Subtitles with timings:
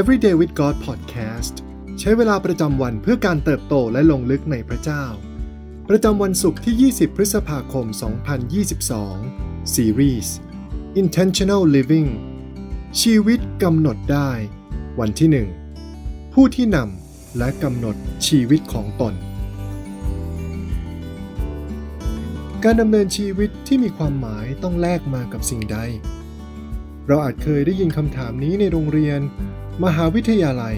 [0.00, 1.54] Everyday with God Podcast
[2.00, 5.04] ใช้เวลาประจำวันเพื่อการเติบโตและลงลึกในพระเจ้า
[5.88, 7.86] ประจำวันศุกร์ที่ 20 พฤษภาคม
[9.00, 10.28] 2022 Series
[11.00, 12.10] Intentional Living
[13.00, 14.30] ชีวิตกำหนดได้
[15.00, 15.28] วันที่
[15.90, 19.14] 1 ผู้ที่นำและกำหนดชีวิตของตน
[22.64, 25.78] การดำเนินชีวิตที่มีความหมายต้องแลกมากับสิ่งใด
[27.06, 29.22] เราอาจเคยได้ยินคำถามนี้ในโรงเรียน
[29.82, 30.76] มหาวิทยาลัย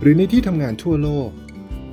[0.00, 1.30] หรือในที่ทำงานทั่วโลก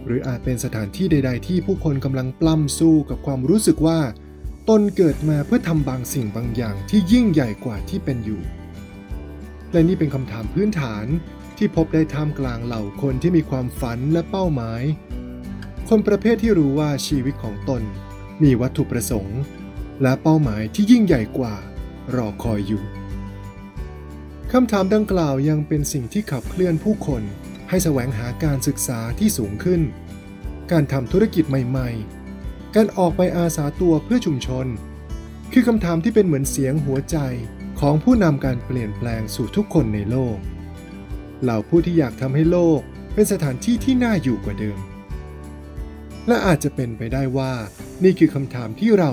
[0.05, 3.99] หรืออาจเป็นสถานที่ใด ๆ ที่ผู้คนกำลังปล้ำสู้กับความรู้สึกว่า
[4.69, 8.41] ตนเกิดมาเพื่อทำบางสิ่งบางอย่างที่ยิ่งใหญ่กว่าที่เป็นอยู่
[9.71, 11.05] และนี่เป็นคำถามพื้นฐาน
[11.57, 14.83] ที่พบได้ท่ามกลางเหล่าคนที่มีความฝันและเป้าหมาย
[15.89, 17.81] คนประเภทที่รู้ว่าชีวิตของตน
[18.43, 19.39] มีวัตถุประสงค์
[20.01, 21.55] และเป้าหมายที่ยิ่งใหญ่กว่า
[22.15, 22.83] รอคอยอยู่
[24.55, 27.23] คำถามดังกล่าวยังเป็นสิ่งที่ขับเคลื่อนผู้คน
[27.69, 29.81] ให้แสวงหาการศึกษาที่สูงขึ้น
[30.71, 34.67] การทำธุรกิจใหม่ๆ การออกไปอาสาตัวเพื่อชุมชน
[35.53, 37.17] คือคำถามที่เป็นเหมือนเสียงหัวใจ
[37.79, 40.37] ของผู้นำการเปลี่ยนแปลงสู่ทุกคนในโลก
[41.41, 42.79] เหล่าผู้ที่อยากทำให้โลก
[43.13, 44.79] เป็นสถานที่ที่น่าอยู่กว่าเดิม
[46.27, 47.53] และอาจจะเป็นไปได้ว่า
[48.03, 49.11] นี่คือคำถามที่เรา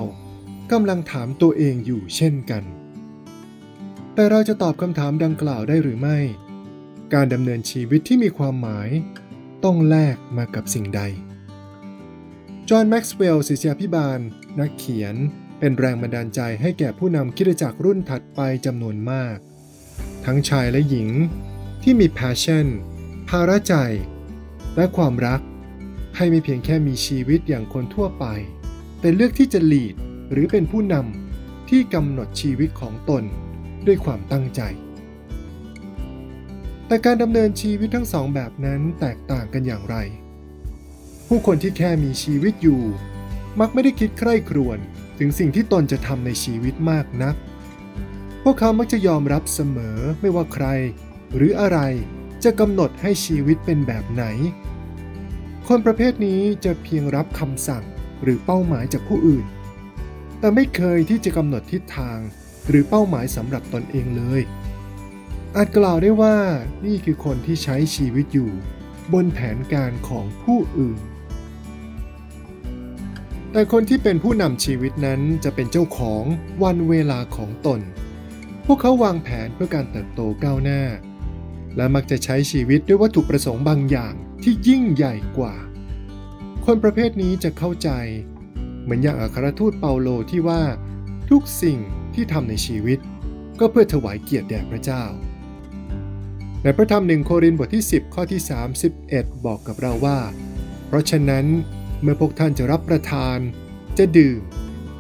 [0.73, 2.65] กำลังถามตัวเองอยู่เช่นกัน
[4.15, 6.19] แต่เราจะตอบคำถามดังกล่าวได้หรือไม่
[7.15, 8.89] การดำเนินชีวิตที่มีความหมาย
[9.65, 11.03] ต้องแลกมากับสิ่งใด
[12.69, 14.19] จอห์นแม็กซ์เวลล์ศิษยาพิบาล
[14.61, 15.17] นักเขียน
[15.59, 19.37] เป็นแรงบันดาลใจให้แก่ผู้นำคิดจักรรุ่นถัดไปจำนวนมาก
[20.25, 21.09] ทั้งชายและหญิง
[21.83, 22.67] ที่มี passion
[23.29, 23.75] ภาระใจ
[24.77, 25.41] และความรัก
[26.17, 28.25] ให้ไม่เพียงแค่มีชีวิตอย่างคนทั่วไป
[29.01, 29.95] แต่เลือกที่จะ lead
[30.33, 33.25] หรือเป็นผู้นำที่กำหนดชีวิตของตน
[33.87, 34.61] ด้วยความตั้งใจ
[36.87, 39.97] แต่การดำเนินชีวิตทั้งสองแบบนั้นแตกต่างกันอย่างไร
[41.29, 42.83] ผู้คนที่แค่มีชีวิตอยู่
[43.61, 44.79] มักไม่ได้คิดใคร่ครวญ
[45.19, 47.37] ถึงสิ่งที่ตนจะทำในชีวิตมากนัก
[48.43, 50.67] พวกเขามักจะยอมรับเสมอไม่ว่าใคร
[51.37, 51.79] หรืออะไร
[52.45, 54.25] จะกำหนดให้ชีวิตเป็นแบบไหน
[55.69, 57.85] คนประเภทนี้จะเพียงรับคำสั่ง
[58.23, 59.47] หรือเป้าหมายจากผู้อื่น
[60.39, 62.19] แต่ไม่เคยที่จะกำหนดทิศทาง
[62.69, 64.43] หรือเป้าหมายสำหรับตนเองเลย
[65.57, 66.37] อาจกล่าวได้ว่า
[66.87, 68.51] นี่คือคนที่ใช้ชีวิตอยู่
[69.13, 71.01] บนแผนการของผู้อื่น
[73.53, 76.25] แต่คนที่เป็นผู้นำชีวิตนั้นจะเป็นเจ้าของ
[76.63, 77.81] วันเวลาของตน
[78.67, 80.83] พวกเขาวางแผนเพื่อการเติบโตก้าวหน้า
[81.77, 85.55] และมักจะใช้ชีวิตด้วยวัตถุประสงค์บางอย่างที่ยิ่งใหญ่กว่า
[86.65, 87.91] คนประเภทนี้จะเข้าใจ
[88.83, 90.63] เหมือนอย่างอัครทูตเปาโลที่ว่า
[91.31, 91.79] ทุกสิ่ง
[92.15, 92.99] ที่ทำในชีวิต
[93.61, 95.05] ก็เพื่อถวายเกียรติแด่พระเจ้า
[96.63, 98.41] ในพระธรรมหนึ่งโครินธ์บทที่ 10 ข้อที่
[98.93, 100.19] 31 บอกกับเราว่า
[100.87, 101.47] เพราะฉะนั้น
[102.03, 103.39] เมื่อพวกท่านจะรับประทาน
[103.99, 104.41] จะดื่ม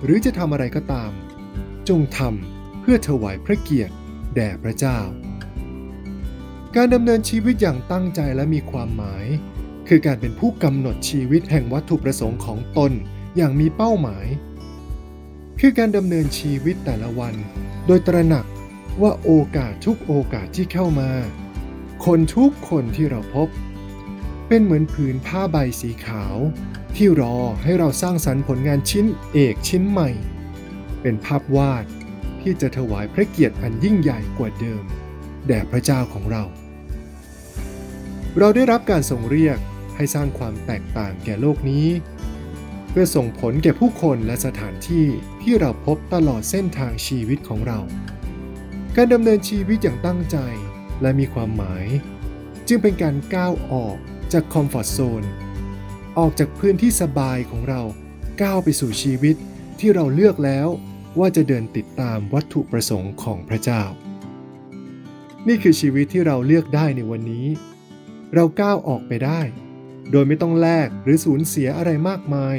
[0.04, 1.12] หรือจะทำอะไรก็ตาม
[1.88, 3.94] จงทำเพื่อถวายพระเกียรติ
[4.34, 4.98] แด่พระเจ้า
[6.76, 9.26] การดำเนินชีวิตอย่างตั้งใจและมีความหมาย
[9.88, 12.92] คือการเป็นผู้กำหนดชีวิตแห่งวัตถุประสงค์ของตน
[13.36, 14.26] อย่างมีเป้าหมาย
[15.62, 17.34] คือการดำเนินชีวิตแต่ละวัน
[17.86, 18.46] โดยตระหนัก
[19.02, 21.10] ว่าโอกาสทุกโอกาสที่เข้ามา
[22.04, 23.48] คนทุกคนที่เราพบ
[24.48, 26.36] เป็นเหมือนผืนผ้าใบสีขาว
[26.96, 30.10] ที่รอให้เราสร้างสรรค์ผลงานชิ้นเอกชิ้นใหม่
[31.00, 31.84] เป็นภาพวาด
[32.40, 34.84] ที่จะถวายพระเกียรติอันยิ่งใหญ่กว่าเดิม
[35.46, 36.44] แด่พระเจ้าของเรา
[38.38, 39.58] เราได้รับการทรงเรียก
[39.96, 41.86] ให้สร้างความแตกต่างแก่โลกนี้
[42.90, 45.06] เพื่อส่งผลแก่ผู้คนและสถานที่
[45.42, 47.80] ที่เราพบตลอดเส้นทางชีวิตของเรา
[48.96, 50.36] การดำเนินชีวิตอย่างตั้งใจ
[51.02, 51.86] และมีความหมาย
[52.68, 53.96] จึงเป็นการก้าวออก
[54.32, 55.22] จากคอมฟอร์ทโซน
[56.18, 57.82] ออกจากพื้นที่สบายของเรา
[58.42, 59.36] ก้าวไปสู่ชีวิต
[59.78, 60.68] ที่เราเลือกแล้ว
[61.18, 63.82] ว่าจะเดินติดตามวัตถุประสงค์ของพระเจ้า
[65.48, 67.46] นี่คือชีวิตที่เราเลือกได้ในวันนี้
[68.34, 69.40] เราก้าวออกไปได้
[70.10, 72.56] โดยไม่ต้องแลกหรือสูญเสียอะไรมากมาย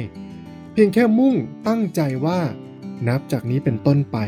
[0.72, 1.34] เพียงแค่มุ่ง
[1.68, 2.40] ตั้งใจว่า
[3.08, 4.18] นับจากนี้เป็นต้นไป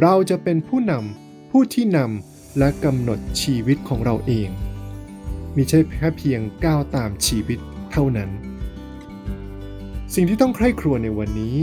[0.00, 4.48] เราจะเป็นผู้นำผู้ที่นำและกำหนดชีวิตของเราเอง
[5.56, 7.58] มิใช่แค่เพียงก้าวตามชีวิต
[7.90, 8.30] เท่านั้น
[10.14, 11.56] สิ่งที่ต้องใคร่ครวญในวันนี้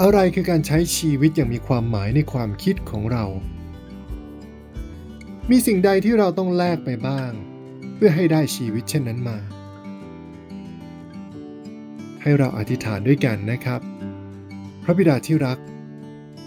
[0.00, 3.24] อะไรคือการใช้ชีวิตอย่างมีความหมายในความคิดของเรา
[5.50, 7.30] มีสิ่งใดที่เราต้องแลกไปบ้าง
[7.94, 9.38] เพื่อให้ได้ชีวิตเช่นนั้นมา
[12.22, 13.80] ให้เราอธิษฐานด้วยกันนะครับ
[14.82, 15.58] พระบิดาที่รัก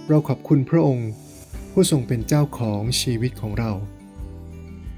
[0.07, 1.09] เราขอบคุณพระองค์
[1.71, 3.71] ผู้ทรงเป็นเจ้าของชีวิตของเรา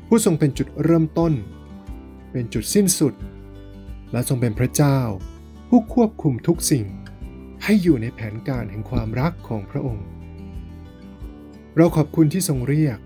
[0.08, 1.34] ผู้ทรงเป็นจุดเริ่มต้น
[2.32, 3.14] เป็นจุดสิ้นสุด
[4.12, 5.00] และทรงเป็นพระเจ้า
[5.70, 6.86] ผู้ควบคุมทุกสิ่ง
[7.64, 10.06] ให้อยู่ในแผนการแห่งความรักของพระองค์
[11.76, 13.00] เราขอบคุณที่ทรงเรียก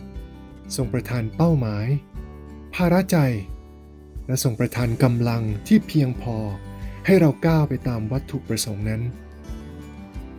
[0.75, 1.87] ทรงประทานเป้าหมาย
[2.73, 3.17] ภาระใจ
[4.27, 6.37] และทรงประทานกำลังที่เพียงพอ
[7.11, 9.01] ให้เราก้าวไปตามวัตถุประสงค์นั้น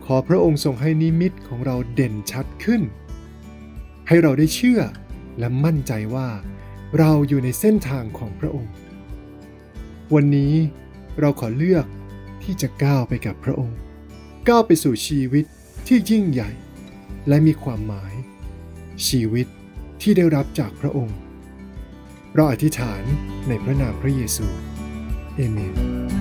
[0.04, 2.82] ขอพระองค์ทรงให้นิมิตของเราเด่นชัดขึ้น
[4.08, 4.80] ให้เราได้เชื่อ
[5.38, 6.28] และมั่นใจว่า
[6.98, 8.72] เราอยู่ในเส้นทางของพระองค์
[10.14, 10.54] วันนี้
[11.20, 11.86] เราขอเลือก
[12.42, 13.78] ที่จะก้าวไปกับพระองค์
[14.48, 15.44] ก้าวไปสู่ชีวิต
[15.86, 16.50] ที่ยิ่งใหญ่
[17.28, 18.14] และมีความหมาย
[19.08, 19.46] ชีวิต
[20.02, 21.18] ที่ได้รับจากพระองค์
[22.34, 23.02] เราอธิษฐาน
[23.48, 24.46] ในพระนามพระเยซู
[25.36, 26.19] เอเมน